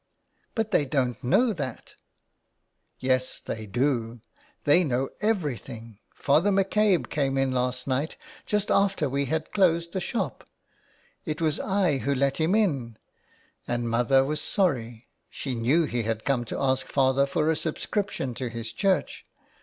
[0.55, 1.93] "But they don't know that—"
[2.97, 4.21] "Yes, they do.
[4.63, 5.99] They know everything.
[6.15, 8.17] Father McCabe came in last night,
[8.47, 10.43] just after we had closed the shop.
[11.23, 12.97] It was I who let him in,
[13.67, 14.29] and mother 17 B IN THE CLAY.
[14.29, 15.07] was sorry.
[15.29, 19.23] She knew he had come to ask father for a subscription to his church.